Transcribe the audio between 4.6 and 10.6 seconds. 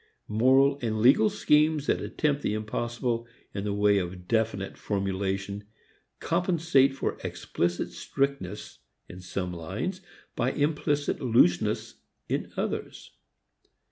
formulation compensate for explicit strictness in some lines by